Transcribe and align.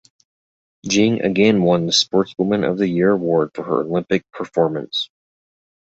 Jing 0.83 1.21
again 1.21 1.61
won 1.61 1.85
the 1.85 1.91
Sportswoman 1.93 2.63
of 2.67 2.79
the 2.79 2.87
Year 2.87 3.11
award 3.11 3.51
for 3.53 3.61
her 3.61 3.81
Olympic 3.81 4.23
performance. 4.31 5.11